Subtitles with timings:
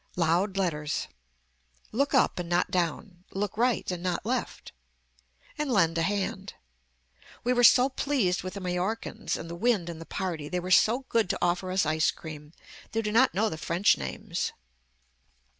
[0.15, 1.09] LOUD LETTERS
[1.91, 3.23] Look up and not down.
[3.33, 4.71] Look right and not left.
[5.59, 6.55] And lend a hand.
[7.43, 10.49] We were so pleased with the Mallorcans and the wind and the party.
[10.49, 12.53] They were so good to offer us ice cream.
[12.93, 14.53] They do not know the french names.